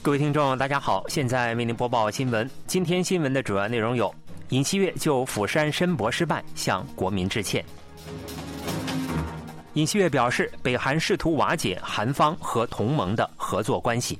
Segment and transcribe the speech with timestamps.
[0.00, 2.48] 各位听众，大家好，现在为您播报新闻。
[2.66, 4.14] 今天新闻的主要内容有：
[4.50, 7.64] 尹锡悦就釜山申博失败向国民致歉。
[9.74, 14.18] 尹锡悦表示，北韩试图瓦解韩方和同盟的合作关系。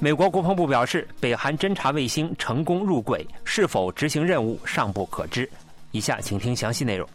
[0.00, 5.48] 美国国防部表示，北韩侦察卫星成功入轨，是否执行任务尚不可知。
[5.90, 7.08] 以下请听详细内容。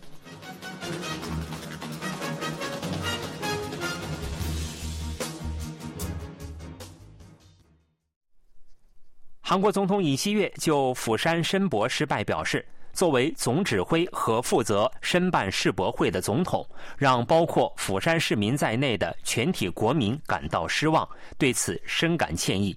[9.53, 16.67] 韩国总统尹锡悦就釜山申博失败表示，作为总指挥和负责申办世博会的总统，
[16.97, 22.75] 让包括釜山市民在内的全体国民感到失望，对此深感歉意。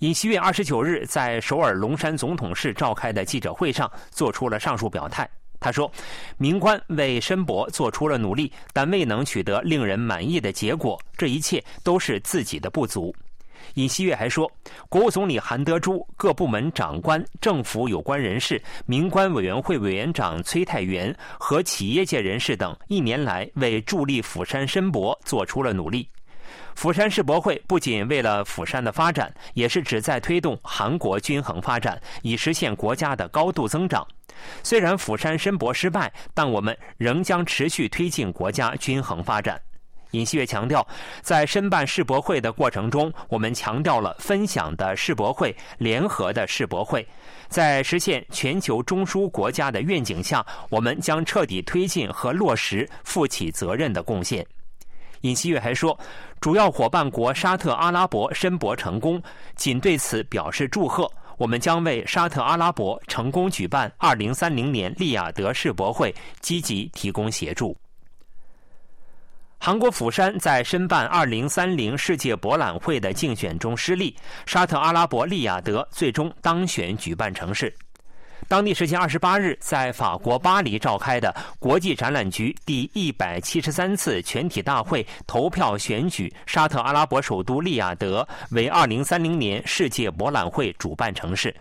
[0.00, 5.26] 尹锡悦二十九日在首尔龙山总统室召开的记者会上做出了上述表态。
[5.58, 5.90] 他说
[6.36, 13.16] ：“民官为申博做出了努力，但未能取得令人满意的结果，这一切都是自己的不足。”
[13.74, 14.50] 尹锡悦还说，
[14.88, 26.08] 国务总理韩德洙、各部门长官、政府有关人士、民官委员会委员长崔泰元和企业界人士等一年来为助力釜山申博做出了努力。
[26.74, 34.06] 釜山世博会不仅为了釜山的发展，也是旨在推动韩国均衡发展，以实现国家的高度增长。
[34.62, 39.60] 虽然釜山申博失败，但我们仍将持续推进国家均衡发展。
[40.14, 40.86] 尹锡悦强调，
[41.20, 47.06] 在申办世博会的过程中，我们强调了分享的世博会、联合的世博会。
[47.48, 54.46] 在实现全球中枢国家的愿景下，我们将彻底推进和落实负起责任的贡献。
[55.22, 55.98] 尹锡悦还说，
[56.40, 59.20] 主要伙伴国沙特阿拉伯申博成功，
[59.56, 61.10] 仅对此表示祝贺。
[61.36, 67.76] 我们将为沙特阿拉伯成功举办2030年利雅得世博会积极提供协助。
[69.64, 74.14] 韩国釜山在申办2030世界博览会的竞选中失利，
[74.44, 77.74] 沙特阿拉伯利雅得最终当选举办城市。
[78.46, 91.56] 当地时间二十八日，在法国巴黎召开的国际展览局第一百七十三次全体大会投票选举沙特阿拉伯首都利雅得为2030年世界博览会主办城市。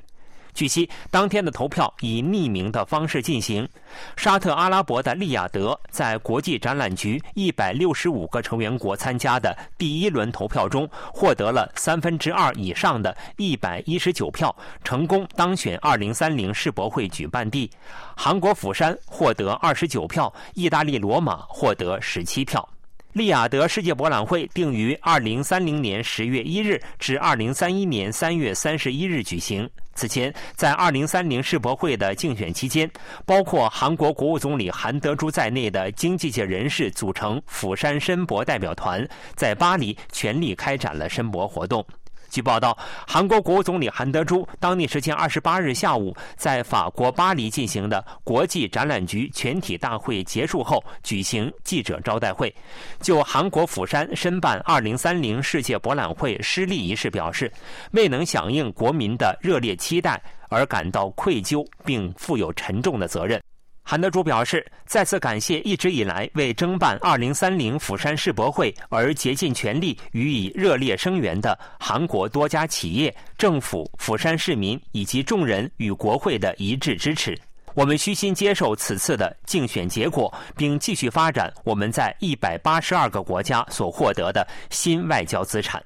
[0.53, 3.67] 据悉，当天的投票以匿名的方式进行。
[4.15, 17.69] 沙特阿拉伯的利雅得在国际展览局一百六十五个成员国参加的第一轮投票中，获得了三分之二以上的一百一十九票，成功当选二零三零世博会举办地。
[18.15, 22.67] 韩国釜山获得二十九票，意大利罗马获得十七票。
[23.13, 29.69] 利雅得世界博览会定于二零三零年十月一日至二零三一年三月三十一日举行。
[29.95, 32.89] 此前，在二零三零世博会的竞选期间，
[33.25, 41.85] 包括韩国国务总理韩德洙在内的经济界人士组成釜山申博代表团，在巴黎全力开展了申博活动。
[42.33, 52.51] 据报道，韩国国务总理韩德洙当地时间二十八日下午，在法国巴黎进行的国际展览局全体大会结束后，举行记者招待会，
[52.99, 57.51] 就韩国釜山申办二零三零世界博览会失利一事表示，
[57.91, 63.39] 未能响应国民的热烈期待而感到愧疚，并负有沉重的责任。
[63.85, 77.37] 韩德洙表示，再次感谢一直以来为争办2030釜山世博会而竭尽全力予以热烈声援的韩国多家企业、政府、釜山市民以及众人与国会的一致支持。
[77.75, 85.83] 我们虚心接受此次的竞选结果，并继续发展我们在182个国家所获得的新外交资产。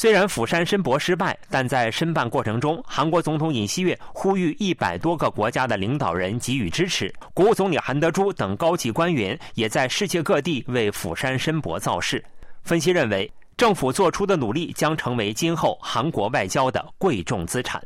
[0.00, 12.24] 虽然釜山申博失败，但在申办过程中，韩国总统尹锡悦呼吁一百多个国家的领导人给予支持，国务总理韩德洙等高级官员也在世界各地为釜山申博造势。
[12.62, 17.82] 分析认为，政府做出的努力将成为今后韩国外交的贵重资产。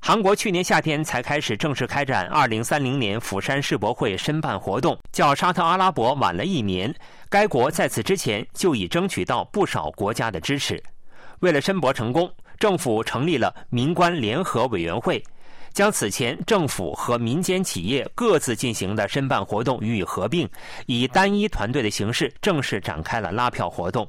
[0.00, 6.92] 韩国去年夏天才开始正式开展2030年釜山世博会申办活动，较沙特阿拉伯晚了一年。
[7.28, 10.82] 该国在此之前就已争取到不少国家的支持。
[11.42, 15.20] 为了申博成功，政府成立了民官联合委员会，
[15.72, 20.48] 将此前政府和民间企业各自进行的申办活动予以合并，
[20.86, 24.06] 以单一团队的形式正式展开了拉票活动。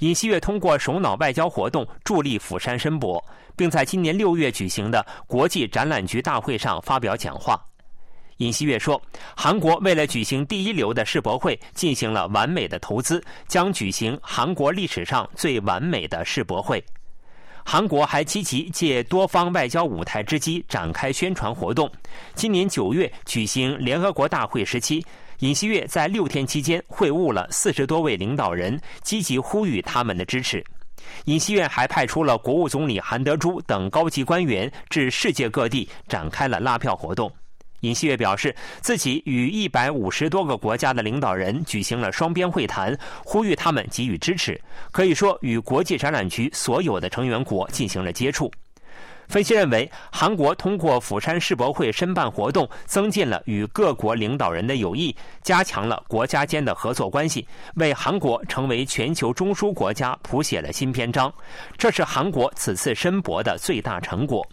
[0.00, 3.24] 尹锡悦通过首脑外交活动助力釜山申博，
[3.54, 7.64] 并在今年六月举行的国际展览局大会上发表讲话。
[8.44, 9.00] 尹锡悦说
[9.34, 16.84] ：“韩国为了举行第一流的世博会，进行了完美的投资，将举行韩国历史上最完美的世博会。
[17.64, 21.90] 韩国还积极借多方外交舞台之机展开宣传活动。
[22.34, 25.02] 今年九月举行联合国大会时期，
[25.38, 30.62] 尹锡悦在六天期间会晤了四十多位领导人，积极呼吁他们的支持。
[31.24, 37.32] 尹锡悦还派出了国务总理韩德洙等高级官员至世界各地展开了拉票活动。
[37.84, 44.58] 尹锡悦表示，自己与一百五十多个国家的领导人举行了双边会谈，呼吁他们给予支持。
[44.90, 48.50] 可以说，与国际展览局所有的成员国进行了接触。
[49.26, 57.46] 分析认为，韩国通过釜山世博会申办活动，增进了与各国领导人的友谊，加强了国家间的合作关系，
[57.76, 61.32] 为韩国成为全球中枢国家谱写了新篇章。
[61.78, 64.46] 这是韩国此次申博的最大成果。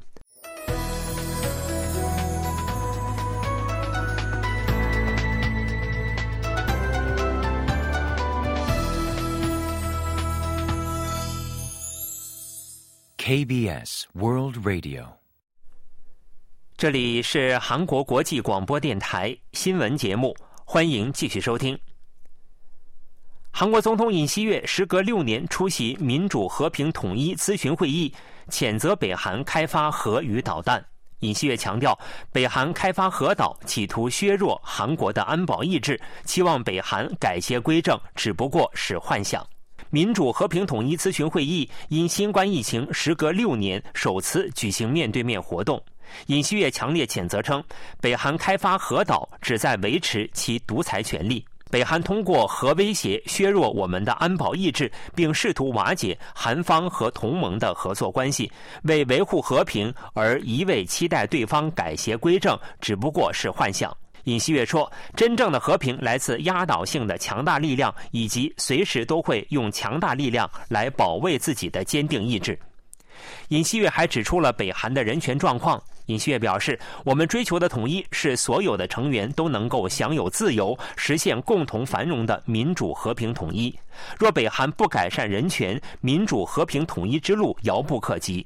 [13.32, 15.06] KBS World Radio，
[16.76, 20.36] 这里是韩国国际广播电台新闻节目，
[20.66, 21.80] 欢迎继续收听。
[23.50, 28.14] 韩国总统尹锡悦时隔六年出席民主和平统一咨询会议，
[28.50, 30.86] 谴责北韩开发核与导弹。
[31.20, 31.98] 尹锡悦强调，
[32.34, 39.48] 北韩开发核岛企图削弱韩国的安保意志，期望北韩改邪归正，只不过是幻想。
[39.94, 45.84] 民主和平统一咨询会议因新冠疫情时隔六年首次举行面对面活动，
[46.28, 47.62] 尹锡悦强烈谴责称，
[48.00, 58.50] 北韩开发核岛旨在维持其独裁权利，北韩通过核威胁削弱我们的安保意志，并试图瓦解韩方和同盟的合作关系，
[58.84, 63.94] 为维护和平而一味期待对方改邪归正，只不过是幻想。
[64.26, 72.58] 尹锡悦说：“真正的和平来自压倒性的强大力量，以及随时都会用强大力量来保卫自己的坚定意志。”
[73.50, 75.82] 尹锡悦还指出了北韩的人权状况。
[76.08, 83.74] 尹锡悦表示：“我们追求的统一是所有的成员都能够享有自由、实现共同繁荣的民主和平统一。
[84.18, 88.46] 若北韩不改善人权，民主和平统一之路遥不可及。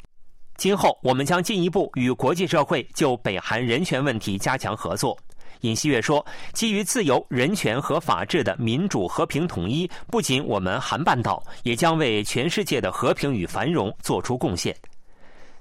[0.57, 5.17] 今后我们将进一步与国际社会就北韩人权问题加强合作。”
[5.65, 6.23] 尹锡悦说
[6.53, 14.75] ：“基于自由、人权和法治的民主和平统一，不仅我们韩半岛，也将为全世界的和平与繁荣做出贡献。”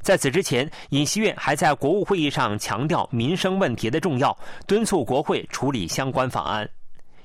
[0.02, 4.36] 在此之前，尹锡悦还在国务会议上强调民生问题的重要，
[4.66, 6.68] 敦促国会处理相关法案。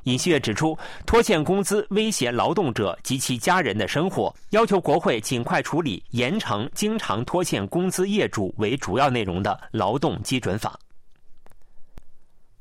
[0.04, 10.80] 尹锡悦指出，拖欠工资威胁劳动者及其家人的生活，要求国会尽快处理严惩经常拖欠工资业主为主要内容的劳动基准法。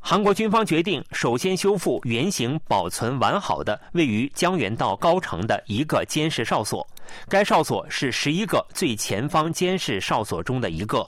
[0.01, 6.87] 韩国军方决定首先修复原形保存完好的位于江原道高城的一个监视哨所。
[7.29, 11.07] 该哨所是十一个最前方监视哨所中的一个。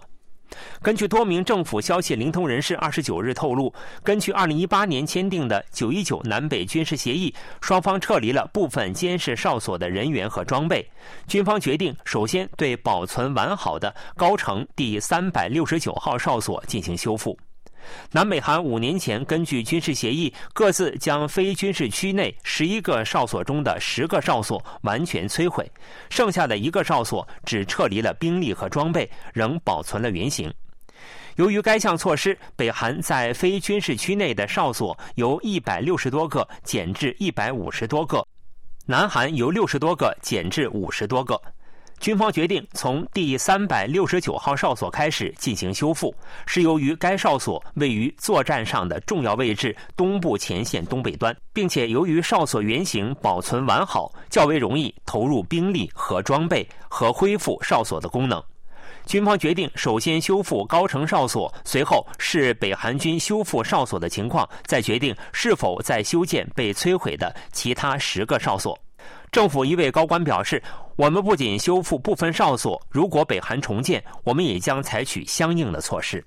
[0.82, 3.72] 根据多名政府消息灵通人士二十九日透露，
[4.02, 7.32] 根据二零一八年签订的九一九南北军事协议，
[7.62, 10.86] 双方撤离了部分监视哨所的人员和装备。
[11.26, 17.38] 军方决定首先对保存完好的高城第三百六十九号哨所进行修复。
[18.12, 25.70] 南北韩五年前根据军事协议，各自将非军事区内十一个哨所中的十个哨所完全摧毁，
[26.08, 30.52] 剩下的一个哨所只撤离了兵力和装备，仍保存了原形。
[31.36, 38.26] 由于该项措施，北韩在非军事区内的哨所由一百六十多个减至一百五十多个，
[38.84, 41.40] 南韩由六十多个减至五十多个。
[42.00, 46.14] 军方决定从第三百六十九号哨所开始进行修复，
[46.46, 58.42] 是由于该哨所位于作战上的重要位置东部前线东北端，并且由于哨所原型保存完好，较为容易投入兵力和装备和恢复哨所的功能。
[59.04, 68.78] 军方决定首先修复高城哨所，随后视北韩军修复哨所的情况，再决定是否再修建被摧毁的其他十个哨所。
[69.32, 70.60] 政府一位高官表示
[71.00, 76.22] ：“我们不仅修复部分哨所，如果北韩重建，我们也将采取相应的措施。”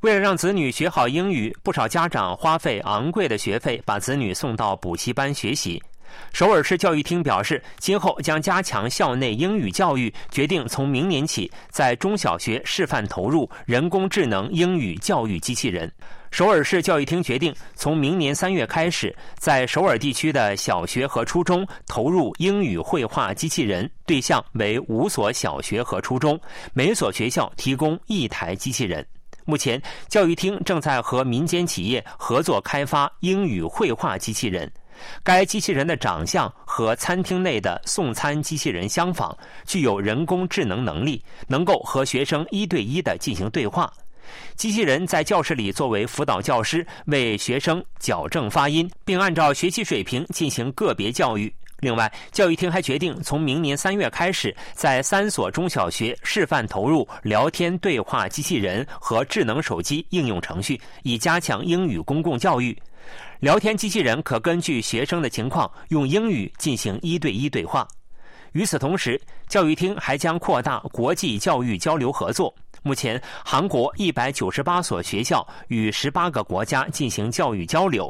[0.00, 5.82] 为了让子女学好英语，不少家长花费昂贵的学费把子女送到补习班学习。
[6.32, 15.90] 首尔市教育厅表示，今后将加强校内英语教育，决定从明年起在中小学示范投入人工智能英语教育机器人。
[16.30, 26.40] 首尔市教育厅决定，从明年三月开始，在首尔地区的小学和初中投入英语绘画机器人，对象为五所小学和初中，
[26.72, 29.06] 每所学校提供一台机器人。
[29.44, 34.72] 目前，教育厅正在和民间企业合作开发英语绘画机器人。
[35.22, 43.92] 该机器人的长相和餐厅内的送餐机器人相仿，具有人工智能能力，能够和学生一对一的进行对话。
[44.56, 51.52] 机器人在教室里作为辅导教师，为学生矫正发音，并按照学习水平进行个别教育。
[51.82, 62.80] 另外，教育厅还决定从明年三月开始，在三所中小学示范投入聊天对话机器人和智能手机应用程序，以加强英语公共教育。
[63.40, 67.86] 聊天机器人可根据学生的情况用英语进行一对一对话。
[68.52, 72.54] 与此同时，教育厅还将扩大国际教育交流合作。
[72.84, 78.08] 目前，韩国一百九十八所学校与十八个国家进行教育交流。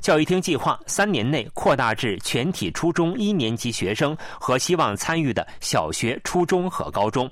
[0.00, 7.30] 教育厅计划三年内扩大至全体初中一年级学生和希望参与的小学、初中和高中。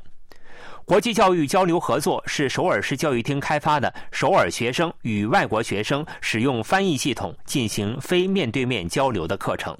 [0.85, 9.76] 国际教育交流合作是首尔市教育厅开发的，首尔学生与外国学生使用翻译系统进行非面对面交流的课程。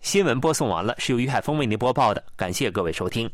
[0.00, 3.28] 新闻播送完了，是由于海峰为您播报的，感谢各位收听。